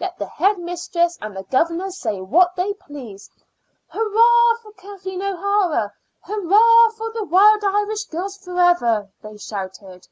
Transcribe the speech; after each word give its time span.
Let 0.00 0.18
the 0.18 0.26
head 0.26 0.58
mistress 0.58 1.16
and 1.22 1.36
the 1.36 1.44
governors 1.44 2.00
say 2.00 2.20
what 2.20 2.56
they 2.56 2.72
please." 2.72 3.30
"Hurrah 3.86 4.56
for 4.60 4.72
Kathleen 4.72 5.22
O'Hara! 5.22 5.92
Hurrah 6.22 6.90
for 6.96 7.12
the 7.12 7.24
Wild 7.24 7.62
Irish 7.62 8.02
Girls 8.06 8.36
for 8.38 8.58
ever!" 8.60 9.08
they 9.22 9.36
shouted. 9.36 10.08